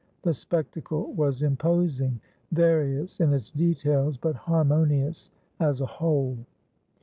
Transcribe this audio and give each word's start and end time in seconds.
The 0.23 0.33
spectacle 0.33 1.13
was 1.13 1.43
imposing; 1.43 2.21
various 2.51 3.19
in 3.19 3.31
its 3.33 3.51
details, 3.51 4.17
but 4.17 4.35
harmonious 4.35 5.29
as 5.59 5.79
a 5.79 5.85
whole. 5.85 6.39